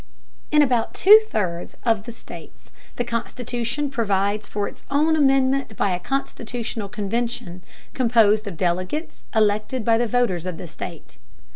In 0.49 0.63
about 0.63 0.95
two 0.95 1.19
thirds 1.27 1.77
of 1.85 2.05
the 2.05 2.11
states 2.11 2.71
the 2.95 3.03
constitution 3.03 3.91
provides 3.91 4.47
for 4.47 4.67
its 4.67 4.83
own 4.89 5.15
amendment 5.15 5.77
by 5.77 5.91
a 5.93 5.99
constitutional 5.99 6.89
convention 6.89 7.61
composed 7.93 8.47
of 8.47 8.57
delegates 8.57 9.25
elected 9.35 9.85
by 9.85 9.99
the 9.99 10.07
voters 10.07 10.47
of 10.47 10.57
the 10.57 10.67
state. 10.67 11.19